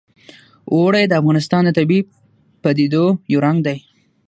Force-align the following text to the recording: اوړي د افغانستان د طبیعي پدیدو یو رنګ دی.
اوړي 0.73 1.03
د 1.07 1.13
افغانستان 1.21 1.61
د 1.65 1.69
طبیعي 1.77 2.01
پدیدو 2.63 3.05
یو 3.31 3.39
رنګ 3.45 3.57
دی. 3.67 3.77